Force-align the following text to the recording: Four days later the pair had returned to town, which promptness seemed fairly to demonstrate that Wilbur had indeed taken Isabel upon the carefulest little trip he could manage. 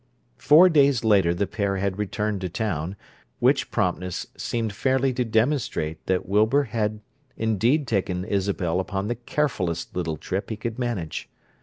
Four 0.39 0.67
days 0.67 1.03
later 1.03 1.31
the 1.31 1.45
pair 1.45 1.77
had 1.77 1.99
returned 1.99 2.41
to 2.41 2.49
town, 2.49 2.95
which 3.37 3.69
promptness 3.69 4.25
seemed 4.35 4.73
fairly 4.73 5.13
to 5.13 5.23
demonstrate 5.23 6.03
that 6.07 6.27
Wilbur 6.27 6.63
had 6.63 7.01
indeed 7.37 7.85
taken 7.85 8.25
Isabel 8.25 8.79
upon 8.79 9.09
the 9.09 9.15
carefulest 9.15 9.95
little 9.95 10.17
trip 10.17 10.49
he 10.49 10.55
could 10.57 10.79
manage. 10.79 11.29